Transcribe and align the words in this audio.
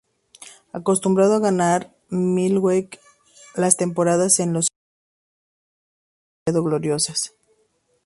Acostumbrado 0.79 1.35
a 1.35 1.39
ganar 1.39 1.93
en 2.09 2.33
Milwaukee, 2.33 2.97
las 3.53 3.77
temporadas 3.77 4.39
en 4.39 4.51
los 4.51 4.65
Clippers 4.67 5.13
no 6.55 6.63
fueron 6.63 6.81
demasiado 6.81 6.99
gloriosas. 7.29 7.33